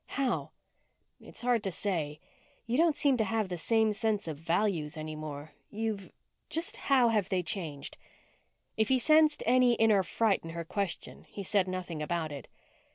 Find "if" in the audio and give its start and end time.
8.77-8.87